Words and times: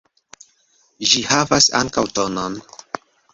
Ĝi 1.11 1.21
havas 1.33 1.67
ankaŭ 1.81 2.05
tonon. 2.17 2.59